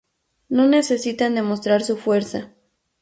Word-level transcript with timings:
No 0.49 0.65
necesitan 0.65 1.35
demostrar 1.35 1.83
su 1.83 1.95
fuerza. 1.95 2.55